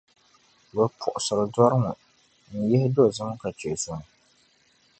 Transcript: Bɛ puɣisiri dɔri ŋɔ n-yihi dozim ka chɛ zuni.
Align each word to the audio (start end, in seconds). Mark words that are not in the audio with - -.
Bɛ 0.73 0.83
puɣisiri 0.97 1.45
dɔri 1.53 1.77
ŋɔ 1.83 1.91
n-yihi 2.57 2.87
dozim 2.95 3.29
ka 3.41 3.49
chɛ 3.59 3.69
zuni. 3.81 4.05